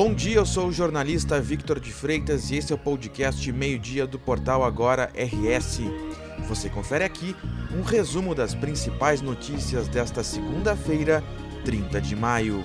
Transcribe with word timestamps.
Bom 0.00 0.14
dia, 0.14 0.36
eu 0.36 0.46
sou 0.46 0.68
o 0.68 0.72
jornalista 0.72 1.40
Victor 1.40 1.80
de 1.80 1.92
Freitas 1.92 2.52
e 2.52 2.56
esse 2.56 2.72
é 2.72 2.76
o 2.76 2.78
podcast 2.78 3.50
Meio-Dia 3.50 4.06
do 4.06 4.16
portal 4.16 4.62
Agora 4.62 5.10
RS. 5.12 5.80
Você 6.46 6.68
confere 6.68 7.02
aqui 7.02 7.34
um 7.74 7.82
resumo 7.82 8.32
das 8.32 8.54
principais 8.54 9.20
notícias 9.20 9.88
desta 9.88 10.22
segunda-feira, 10.22 11.20
30 11.64 12.00
de 12.00 12.14
maio. 12.14 12.64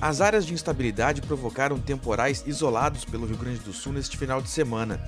As 0.00 0.20
áreas 0.20 0.44
de 0.44 0.52
instabilidade 0.52 1.22
provocaram 1.22 1.78
temporais 1.78 2.42
isolados 2.44 3.04
pelo 3.04 3.26
Rio 3.26 3.36
Grande 3.36 3.60
do 3.60 3.72
Sul 3.72 3.92
neste 3.92 4.18
final 4.18 4.42
de 4.42 4.50
semana. 4.50 5.00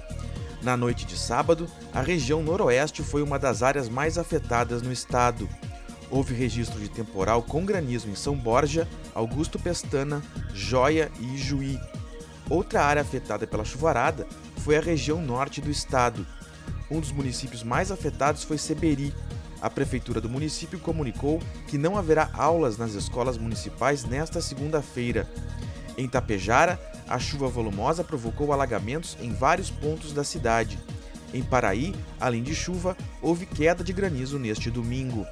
Na 0.62 0.76
noite 0.76 1.04
de 1.04 1.18
sábado, 1.18 1.68
a 1.92 2.00
região 2.00 2.40
noroeste 2.40 3.02
foi 3.02 3.20
uma 3.20 3.36
das 3.36 3.64
áreas 3.64 3.88
mais 3.88 4.16
afetadas 4.16 4.80
no 4.80 4.92
estado. 4.92 5.48
Houve 6.10 6.34
registro 6.34 6.78
de 6.78 6.88
temporal 6.88 7.42
com 7.42 7.65
granizo 7.65 8.09
em 8.09 8.14
São 8.14 8.37
Borja, 8.37 8.88
Augusto 9.14 9.59
Pestana, 9.59 10.23
Joia 10.55 11.10
e 11.19 11.34
Ijuí. 11.34 11.80
Outra 12.48 12.84
área 12.84 13.02
afetada 13.02 13.47
pela 13.47 13.64
chuvarada 13.64 14.27
foi 14.59 14.77
a 14.77 14.80
região 14.80 15.20
norte 15.20 15.61
do 15.61 15.70
estado. 15.70 16.24
Um 16.91 17.00
dos 17.00 17.11
municípios 17.11 17.64
mais 17.64 17.91
afetados 17.91 18.45
foi 18.45 18.56
Seberi. 18.56 19.12
A 19.61 19.69
prefeitura 19.69 20.20
do 20.20 20.28
município 20.28 20.78
comunicou 20.78 21.41
que 21.66 21.77
não 21.77 21.98
haverá 21.98 22.30
aulas 22.34 22.78
nas 22.78 22.95
escolas 22.95 23.36
municipais 23.36 24.05
nesta 24.05 24.41
segunda-feira. 24.41 25.28
Em 25.98 26.06
Tapejara, 26.06 26.78
a 27.09 27.19
chuva 27.19 27.48
volumosa 27.48 28.05
provocou 28.05 28.52
alagamentos 28.52 29.16
em 29.20 29.33
vários 29.33 29.70
pontos 29.70 30.12
da 30.12 30.23
cidade. 30.23 30.78
Em 31.34 31.42
Paraí, 31.42 31.95
além 32.20 32.42
de 32.42 32.55
chuva, 32.55 32.97
houve 33.20 33.47
queda 33.47 33.83
de 33.83 33.92
granizo 33.92 34.38
neste 34.38 34.70
domingo. 34.70 35.27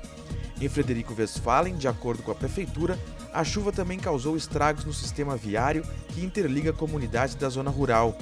Em 0.65 0.69
Frederico 0.71 1.15
Westphalen, 1.15 1.77
de 1.77 1.87
acordo 1.87 2.23
com 2.23 2.31
a 2.31 2.35
prefeitura, 2.35 2.99
a 3.35 3.45
chuva 3.45 3.71
também 3.71 3.99
causou 3.99 4.35
estragos 4.35 4.87
no 4.87 4.95
sistema 4.95 5.37
viário 5.37 5.85
que 6.09 6.25
interliga 6.25 6.73
comunidades 6.73 7.35
da 7.35 7.51
zona 7.51 7.71
rural. 7.71 8.17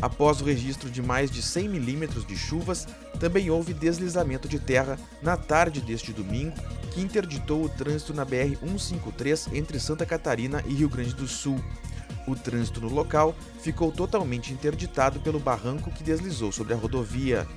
Após 0.00 0.40
o 0.40 0.44
registro 0.44 0.88
de 0.88 1.02
mais 1.02 1.32
de 1.32 1.42
100 1.42 1.68
milímetros 1.68 2.24
de 2.24 2.36
chuvas, 2.36 2.86
também 3.18 3.50
houve 3.50 3.74
deslizamento 3.74 4.46
de 4.46 4.60
terra 4.60 4.96
na 5.20 5.36
tarde 5.36 5.80
deste 5.80 6.12
domingo, 6.12 6.54
que 6.92 7.00
interditou 7.00 7.64
o 7.64 7.68
trânsito 7.68 8.14
na 8.14 8.24
BR-153 8.24 9.52
entre 9.52 9.80
Santa 9.80 10.06
Catarina 10.06 10.62
e 10.68 10.74
Rio 10.74 10.88
Grande 10.88 11.12
do 11.12 11.26
Sul. 11.26 11.60
O 12.24 12.36
trânsito 12.36 12.80
no 12.80 12.88
local 12.88 13.34
ficou 13.60 13.90
totalmente 13.90 14.52
interditado 14.52 15.18
pelo 15.18 15.40
barranco 15.40 15.90
que 15.90 16.04
deslizou 16.04 16.52
sobre 16.52 16.72
a 16.72 16.76
rodovia. 16.76 17.48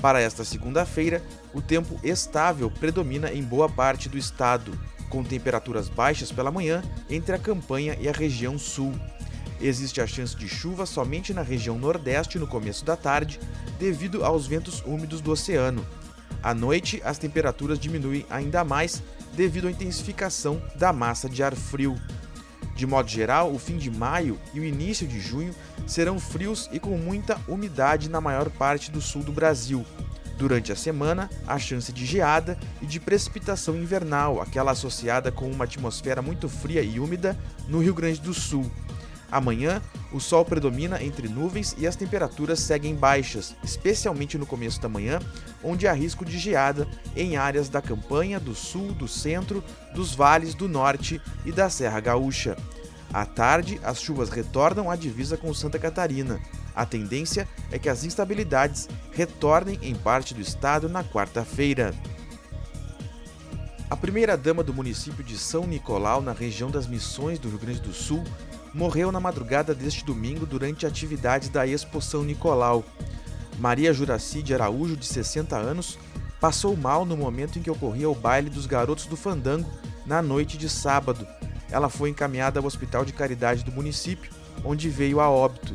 Para 0.00 0.20
esta 0.20 0.44
segunda-feira, 0.44 1.22
o 1.52 1.60
tempo 1.60 1.98
estável 2.04 2.70
predomina 2.70 3.32
em 3.32 3.42
boa 3.42 3.68
parte 3.68 4.08
do 4.08 4.16
estado, 4.16 4.78
com 5.08 5.24
temperaturas 5.24 5.88
baixas 5.88 6.30
pela 6.30 6.50
manhã 6.50 6.82
entre 7.10 7.34
a 7.34 7.38
campanha 7.38 7.96
e 8.00 8.08
a 8.08 8.12
região 8.12 8.58
sul. 8.58 8.94
Existe 9.60 10.00
a 10.00 10.06
chance 10.06 10.36
de 10.36 10.48
chuva 10.48 10.86
somente 10.86 11.34
na 11.34 11.42
região 11.42 11.76
nordeste 11.76 12.38
no 12.38 12.46
começo 12.46 12.84
da 12.84 12.96
tarde, 12.96 13.40
devido 13.78 14.24
aos 14.24 14.46
ventos 14.46 14.82
úmidos 14.86 15.20
do 15.20 15.32
oceano. 15.32 15.84
À 16.40 16.54
noite, 16.54 17.02
as 17.04 17.18
temperaturas 17.18 17.78
diminuem 17.78 18.24
ainda 18.30 18.62
mais 18.62 19.02
devido 19.34 19.66
à 19.66 19.70
intensificação 19.70 20.62
da 20.76 20.92
massa 20.92 21.28
de 21.28 21.42
ar 21.42 21.56
frio. 21.56 21.96
De 22.78 22.86
modo 22.86 23.10
geral, 23.10 23.52
o 23.52 23.58
fim 23.58 23.76
de 23.76 23.90
maio 23.90 24.38
e 24.54 24.60
o 24.60 24.64
início 24.64 25.04
de 25.04 25.18
junho 25.18 25.52
serão 25.84 26.20
frios 26.20 26.70
e 26.72 26.78
com 26.78 26.96
muita 26.96 27.36
umidade 27.48 28.08
na 28.08 28.20
maior 28.20 28.48
parte 28.50 28.88
do 28.88 29.00
sul 29.00 29.24
do 29.24 29.32
Brasil. 29.32 29.84
Durante 30.36 30.70
a 30.70 30.76
semana, 30.76 31.28
há 31.44 31.58
chance 31.58 31.92
de 31.92 32.06
geada 32.06 32.56
e 32.80 32.86
de 32.86 33.00
precipitação 33.00 33.74
invernal, 33.74 34.40
aquela 34.40 34.70
associada 34.70 35.32
com 35.32 35.50
uma 35.50 35.64
atmosfera 35.64 36.22
muito 36.22 36.48
fria 36.48 36.80
e 36.80 37.00
úmida 37.00 37.36
no 37.66 37.80
Rio 37.80 37.94
Grande 37.94 38.20
do 38.20 38.32
Sul. 38.32 38.70
Amanhã, 39.30 39.82
o 40.10 40.18
sol 40.18 40.44
predomina 40.44 41.02
entre 41.02 41.28
nuvens 41.28 41.74
e 41.78 41.86
as 41.86 41.96
temperaturas 41.96 42.60
seguem 42.60 42.94
baixas, 42.94 43.54
especialmente 43.62 44.38
no 44.38 44.46
começo 44.46 44.80
da 44.80 44.88
manhã, 44.88 45.20
onde 45.62 45.86
há 45.86 45.92
risco 45.92 46.24
de 46.24 46.38
geada 46.38 46.88
em 47.14 47.36
áreas 47.36 47.68
da 47.68 47.82
campanha, 47.82 48.40
do 48.40 48.54
sul, 48.54 48.92
do 48.94 49.06
centro, 49.06 49.62
dos 49.94 50.14
vales 50.14 50.54
do 50.54 50.66
norte 50.66 51.20
e 51.44 51.52
da 51.52 51.68
Serra 51.68 52.00
Gaúcha. 52.00 52.56
À 53.12 53.26
tarde, 53.26 53.78
as 53.84 54.00
chuvas 54.00 54.30
retornam 54.30 54.90
à 54.90 54.96
divisa 54.96 55.36
com 55.36 55.52
Santa 55.52 55.78
Catarina. 55.78 56.40
A 56.74 56.86
tendência 56.86 57.46
é 57.70 57.78
que 57.78 57.88
as 57.88 58.04
instabilidades 58.04 58.88
retornem 59.12 59.78
em 59.82 59.94
parte 59.94 60.32
do 60.32 60.40
estado 60.40 60.88
na 60.88 61.04
quarta-feira. 61.04 61.94
A 63.90 63.96
primeira-dama 63.96 64.62
do 64.62 64.74
município 64.74 65.24
de 65.24 65.38
São 65.38 65.66
Nicolau, 65.66 66.20
na 66.20 66.32
região 66.32 66.70
das 66.70 66.86
Missões 66.86 67.38
do 67.38 67.48
Rio 67.48 67.58
Grande 67.58 67.80
do 67.80 67.94
Sul, 67.94 68.22
morreu 68.74 69.10
na 69.10 69.20
madrugada 69.20 69.74
deste 69.74 70.04
domingo 70.04 70.46
durante 70.46 70.86
atividades 70.86 71.48
da 71.48 71.66
Expo 71.66 72.00
São 72.00 72.22
Nicolau. 72.22 72.84
Maria 73.58 73.92
Juraci 73.92 74.42
de 74.42 74.54
Araújo, 74.54 74.96
de 74.96 75.06
60 75.06 75.56
anos, 75.56 75.98
passou 76.40 76.76
mal 76.76 77.04
no 77.04 77.16
momento 77.16 77.58
em 77.58 77.62
que 77.62 77.70
ocorria 77.70 78.08
o 78.08 78.14
baile 78.14 78.48
dos 78.48 78.66
garotos 78.66 79.06
do 79.06 79.16
Fandango 79.16 79.68
na 80.06 80.22
noite 80.22 80.56
de 80.56 80.68
sábado. 80.68 81.26
Ela 81.70 81.88
foi 81.88 82.10
encaminhada 82.10 82.60
ao 82.60 82.66
Hospital 82.66 83.04
de 83.04 83.12
Caridade 83.12 83.64
do 83.64 83.72
município, 83.72 84.30
onde 84.64 84.88
veio 84.88 85.20
a 85.20 85.28
óbito. 85.28 85.74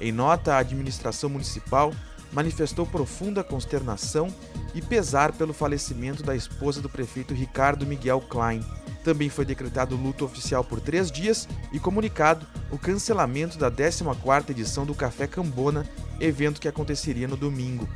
Em 0.00 0.12
nota, 0.12 0.54
a 0.54 0.58
administração 0.58 1.30
municipal 1.30 1.92
manifestou 2.32 2.84
profunda 2.84 3.44
consternação 3.44 4.28
e 4.74 4.82
pesar 4.82 5.32
pelo 5.32 5.54
falecimento 5.54 6.22
da 6.22 6.34
esposa 6.34 6.82
do 6.82 6.88
prefeito 6.88 7.32
Ricardo 7.32 7.86
Miguel 7.86 8.20
Klein. 8.20 8.60
Também 9.04 9.28
foi 9.28 9.44
decretado 9.44 9.94
luto 9.96 10.24
oficial 10.24 10.64
por 10.64 10.80
três 10.80 11.12
dias 11.12 11.46
e 11.70 11.78
comunicado 11.78 12.46
o 12.70 12.78
cancelamento 12.78 13.58
da 13.58 13.70
14ª 13.70 14.48
edição 14.48 14.86
do 14.86 14.94
Café 14.94 15.26
Cambona, 15.26 15.86
evento 16.18 16.58
que 16.58 16.66
aconteceria 16.66 17.28
no 17.28 17.36
domingo. 17.36 17.86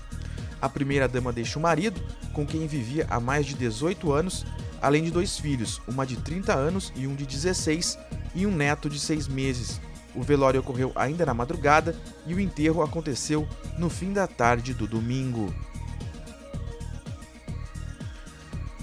A 0.61 0.69
primeira-dama 0.69 1.33
deixa 1.33 1.59
o 1.59 1.63
marido, 1.63 1.99
com 2.35 2.47
quem 2.47 2.67
vivia 2.67 3.07
há 3.09 3.19
mais 3.19 3.47
de 3.47 3.55
18 3.55 4.13
anos, 4.13 4.45
além 4.83 5.03
de 5.03 5.11
dois 5.11 5.39
filhos, 5.39 5.81
uma 5.89 6.05
de 6.05 6.17
30 6.17 6.55
anos 6.55 6.93
e 6.95 7.07
um 7.07 7.15
de 7.15 7.25
16, 7.25 7.99
e 8.35 8.45
um 8.45 8.55
neto 8.55 8.91
de 8.91 9.01
6 9.01 9.29
meses. 9.29 9.81
O 10.15 10.23
velório 10.23 10.61
ocorreu 10.61 10.93
ainda 10.95 11.25
na 11.25 11.33
madrugada 11.33 11.97
e 12.27 12.35
o 12.35 12.41
enterro 12.41 12.83
aconteceu 12.83 13.49
no 13.79 13.89
fim 13.89 14.13
da 14.13 14.27
tarde 14.27 14.75
do 14.75 14.87
domingo. 14.87 15.55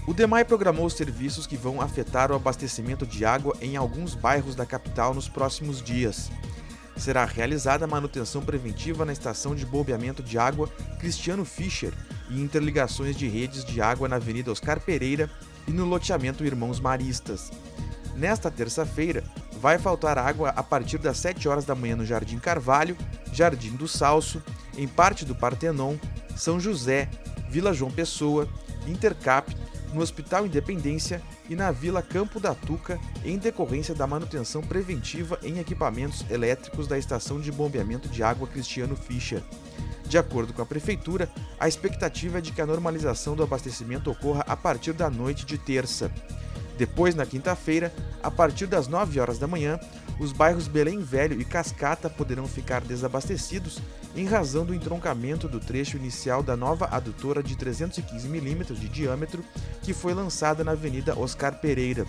O 0.07 0.13
DEMAI 0.13 0.45
programou 0.45 0.88
serviços 0.88 1.47
que 1.47 1.57
vão 1.57 1.81
afetar 1.81 2.31
o 2.31 2.35
abastecimento 2.35 3.07
de 3.07 3.25
água 3.25 3.55
em 3.59 3.75
alguns 3.75 4.13
bairros 4.13 4.53
da 4.53 4.63
capital 4.63 5.16
nos 5.16 5.27
próximos 5.27 5.81
dias. 5.81 6.29
Será 6.95 7.25
realizada 7.25 7.88
manutenção 7.88 8.43
preventiva 8.43 9.03
na 9.03 9.11
estação 9.11 9.55
de 9.55 9.66
bombeamento 9.66 10.21
de 10.21 10.38
água 10.38 10.69
Cristiano 10.99 11.43
Fischer 11.43 11.91
e 12.29 12.39
interligações 12.39 13.16
de 13.16 13.27
redes 13.27 13.66
de 13.66 13.81
água 13.81 14.07
na 14.07 14.17
Avenida 14.17 14.51
Oscar 14.51 14.79
Pereira 14.79 15.29
e 15.67 15.71
no 15.71 15.85
loteamento 15.85 16.45
Irmãos 16.45 16.79
Maristas. 16.79 17.51
Nesta 18.16 18.51
terça-feira, 18.51 19.23
vai 19.59 19.79
faltar 19.79 20.19
água 20.19 20.49
a 20.49 20.61
partir 20.61 20.99
das 20.99 21.17
7 21.17 21.49
horas 21.49 21.66
da 21.66 21.73
manhã 21.73 21.95
no 21.95 22.05
Jardim 22.05 22.37
Carvalho, 22.37 22.95
Jardim 23.33 23.75
do 23.75 23.87
Salso, 23.87 24.41
em 24.77 24.87
parte 24.87 25.25
do 25.25 25.33
Partenon, 25.33 25.95
São 26.35 26.59
José, 26.59 27.09
Vila 27.49 27.73
João 27.73 27.91
Pessoa, 27.91 28.47
Intercap 28.87 29.51
no 29.95 30.01
Hospital 30.01 30.45
Independência 30.45 31.22
e 31.50 31.56
na 31.56 31.72
Vila 31.72 32.01
Campo 32.01 32.38
da 32.38 32.53
Tuca, 32.53 33.00
em 33.23 33.38
decorrência 33.38 33.95
da 33.95 34.06
manutenção 34.06 34.61
preventiva 34.61 35.39
em 35.41 35.57
equipamentos 35.57 36.25
elétricos 36.29 36.85
da 36.85 36.97
estação 36.97 37.39
de 37.39 37.50
bombeamento 37.50 38.09
de 38.09 38.22
água 38.22 38.45
Cristiano 38.45 38.97
Fischer. 38.97 39.41
De 40.05 40.17
acordo 40.17 40.51
com 40.51 40.61
a 40.61 40.66
Prefeitura, 40.66 41.31
a 41.57 41.67
expectativa 41.67 42.39
é 42.39 42.41
de 42.41 42.51
que 42.51 42.61
a 42.61 42.66
normalização 42.66 43.38
do 43.38 43.44
abastecimento 43.44 44.11
ocorra 44.11 44.43
a 44.46 44.58
partir 44.58 44.91
da 44.91 45.09
noite 45.09 45.46
de 45.46 45.58
terça. 45.58 46.11
Depois, 46.78 47.16
na 47.16 47.25
quinta-feira, 47.25 47.93
a 48.22 48.29
partir 48.29 48.67
das 48.67 48.87
9 48.87 49.17
horas 49.20 49.40
da 49.40 49.47
manhã, 49.47 49.79
os 50.20 50.34
bairros 50.34 50.67
Belém 50.67 50.99
Velho 50.99 51.40
e 51.40 51.46
Cascata 51.46 52.09
poderão 52.09 52.47
ficar 52.47 52.81
desabastecidos 52.81 53.81
em 54.16 54.25
razão 54.25 54.66
do 54.66 54.73
entroncamento 54.73 55.47
do 55.47 55.59
trecho 55.59 55.97
inicial 55.97 56.43
da 56.43 56.55
nova 56.55 56.87
adutora 56.91 57.41
de 57.41 57.55
315 57.55 58.28
mm 58.28 58.64
de 58.75 58.90
diâmetro 58.90 59.43
que 59.85 59.93
foi 59.93 60.16
lançada 60.16 60.64
na 60.64 60.72
Avenida 60.72 61.17
Oscar 61.17 61.59
Pereira. 61.59 62.08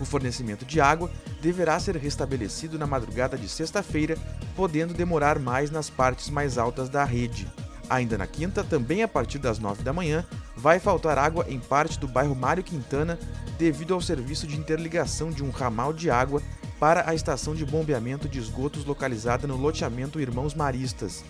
O 0.00 0.04
fornecimento 0.04 0.64
de 0.64 0.80
água 0.80 1.08
deverá 1.40 1.78
ser 1.78 1.96
restabelecido 1.96 2.76
na 2.76 2.88
madrugada 2.88 3.38
de 3.38 3.48
sexta-feira, 3.48 4.18
podendo 4.56 4.92
demorar 4.92 5.38
mais 5.38 5.70
nas 5.70 5.88
partes 5.88 6.28
mais 6.28 6.58
altas 6.58 6.88
da 6.88 7.04
rede. 7.04 7.46
Ainda 7.88 8.18
na 8.18 8.26
quinta, 8.26 8.64
também 8.64 9.04
a 9.04 9.06
partir 9.08 9.38
das 9.38 9.60
9 9.60 9.84
da 9.84 9.92
manhã, 9.92 10.26
vai 10.56 10.80
faltar 10.80 11.18
água 11.18 11.46
em 11.48 11.60
parte 11.60 12.00
do 12.00 12.08
bairro 12.08 12.34
Mário 12.34 12.64
Quintana 12.64 13.16
devido 13.56 13.94
ao 13.94 14.00
serviço 14.00 14.44
de 14.44 14.56
interligação 14.56 15.30
de 15.30 15.44
um 15.44 15.50
ramal 15.50 15.92
de 15.92 16.10
água 16.10 16.42
para 16.80 17.08
a 17.08 17.14
estação 17.14 17.54
de 17.54 17.64
bombeamento 17.64 18.28
de 18.28 18.40
esgotos 18.40 18.84
localizada 18.84 19.46
no 19.46 19.56
loteamento 19.56 20.20
Irmãos 20.20 20.52
Maristas. 20.52 21.22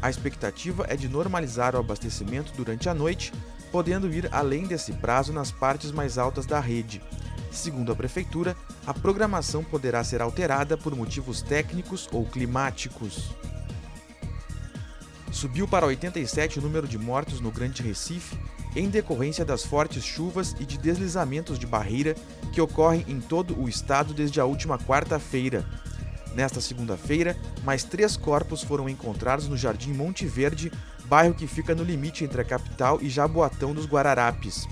A 0.00 0.08
expectativa 0.08 0.86
é 0.88 0.96
de 0.96 1.08
normalizar 1.08 1.74
o 1.74 1.78
abastecimento 1.78 2.52
durante 2.56 2.88
a 2.88 2.94
noite, 2.94 3.32
podendo 3.70 4.12
ir 4.12 4.28
além 4.32 4.66
desse 4.66 4.92
prazo 4.92 5.32
nas 5.32 5.50
partes 5.50 5.90
mais 5.90 6.18
altas 6.18 6.46
da 6.46 6.60
rede. 6.60 7.02
Segundo 7.50 7.90
a 7.90 7.96
Prefeitura, 7.96 8.56
a 8.86 8.94
programação 8.94 9.64
poderá 9.64 10.02
ser 10.04 10.22
alterada 10.22 10.76
por 10.76 10.94
motivos 10.94 11.42
técnicos 11.42 12.08
ou 12.12 12.24
climáticos. 12.24 13.30
Subiu 15.32 15.66
para 15.66 15.86
87 15.86 16.58
o 16.58 16.62
número 16.62 16.88
de 16.88 16.98
mortos 16.98 17.40
no 17.40 17.50
Grande 17.50 17.82
Recife 17.82 18.36
em 18.74 18.88
decorrência 18.88 19.44
das 19.44 19.64
fortes 19.64 20.04
chuvas 20.04 20.54
e 20.60 20.64
de 20.64 20.78
deslizamentos 20.78 21.58
de 21.58 21.66
barreira 21.66 22.14
que 22.52 22.60
ocorrem 22.60 23.04
em 23.08 23.20
todo 23.20 23.58
o 23.60 23.68
estado 23.68 24.14
desde 24.14 24.40
a 24.40 24.44
última 24.44 24.78
quarta-feira. 24.78 25.64
Nesta 26.34 26.60
segunda-feira, 26.60 27.36
mais 27.64 27.82
três 27.82 28.16
corpos 28.16 28.62
foram 28.62 28.88
encontrados 28.88 29.48
no 29.48 29.56
Jardim 29.56 29.92
Monte 29.92 30.26
Verde, 30.26 30.70
bairro 31.10 31.34
que 31.34 31.48
fica 31.48 31.74
no 31.74 31.82
limite 31.82 32.22
entre 32.22 32.40
a 32.40 32.44
capital 32.44 33.00
e 33.02 33.10
Jaboatão 33.10 33.74
dos 33.74 33.84
Guararapes. 33.84 34.68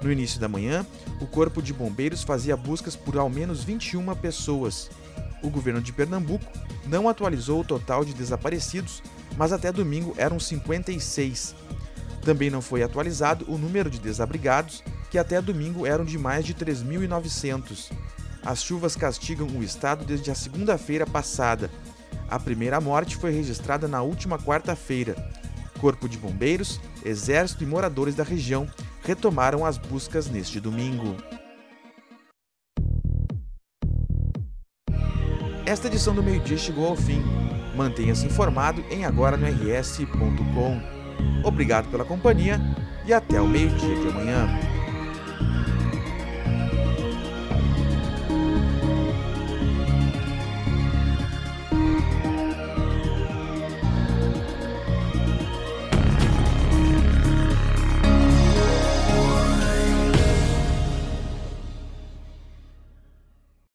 No 0.00 0.10
início 0.10 0.40
da 0.40 0.48
manhã, 0.48 0.86
o 1.20 1.26
Corpo 1.26 1.60
de 1.60 1.74
Bombeiros 1.74 2.22
fazia 2.22 2.56
buscas 2.56 2.96
por 2.96 3.18
ao 3.18 3.28
menos 3.28 3.62
21 3.62 4.14
pessoas. 4.14 4.88
O 5.42 5.50
governo 5.50 5.82
de 5.82 5.92
Pernambuco 5.92 6.50
não 6.86 7.10
atualizou 7.10 7.60
o 7.60 7.64
total 7.64 8.06
de 8.06 8.14
desaparecidos, 8.14 9.02
mas 9.36 9.52
até 9.52 9.70
domingo 9.70 10.14
eram 10.16 10.40
56. 10.40 11.54
Também 12.22 12.48
não 12.48 12.62
foi 12.62 12.82
atualizado 12.82 13.44
o 13.46 13.58
número 13.58 13.90
de 13.90 13.98
desabrigados, 13.98 14.82
que 15.10 15.18
até 15.18 15.42
domingo 15.42 15.86
eram 15.86 16.06
de 16.06 16.16
mais 16.16 16.46
de 16.46 16.54
3.900. 16.54 17.92
As 18.42 18.64
chuvas 18.64 18.96
castigam 18.96 19.46
o 19.46 19.62
estado 19.62 20.06
desde 20.06 20.30
a 20.30 20.34
segunda-feira 20.34 21.06
passada. 21.06 21.70
A 22.30 22.40
primeira 22.40 22.80
morte 22.80 23.14
foi 23.14 23.30
registrada 23.30 23.86
na 23.86 24.00
última 24.00 24.38
quarta-feira. 24.38 25.14
Corpo 25.80 26.08
de 26.08 26.18
Bombeiros, 26.18 26.80
Exército 27.04 27.64
e 27.64 27.66
moradores 27.66 28.14
da 28.14 28.24
região 28.24 28.68
retomaram 29.02 29.64
as 29.64 29.78
buscas 29.78 30.28
neste 30.28 30.58
domingo. 30.58 31.16
Esta 35.64 35.88
edição 35.88 36.14
do 36.14 36.22
meio-dia 36.22 36.56
chegou 36.56 36.86
ao 36.86 36.96
fim. 36.96 37.22
Mantenha-se 37.76 38.24
informado 38.24 38.84
em 38.90 39.04
agora 39.04 39.36
no 39.36 39.46
rs.com. 39.46 40.80
Obrigado 41.44 41.90
pela 41.90 42.04
companhia 42.04 42.60
e 43.04 43.12
até 43.12 43.40
o 43.40 43.46
meio-dia 43.46 43.96
de 43.96 44.08
amanhã. 44.08 44.48